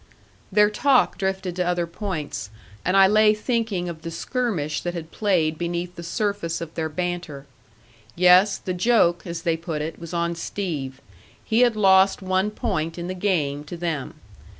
[0.51, 2.49] Their talk drifted to other points,
[2.83, 6.89] and I lay thinking of the skirmish that had played beneath the surface of their
[6.89, 7.45] banter.
[8.15, 11.01] Yes, the joke, as they put it, was on Steve.
[11.45, 14.15] He had lost one point in the game to them.